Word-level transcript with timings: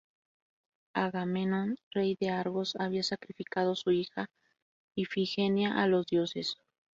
Agamenón, 0.95 1.77
rey 1.93 2.17
de 2.19 2.31
Argos, 2.31 2.75
había 2.79 3.03
sacrificado 3.03 3.75
su 3.75 3.91
hija 3.91 4.31
Ifigenia 4.95 5.75
a 5.79 5.85
los 5.85 6.07
dioses. 6.07 6.57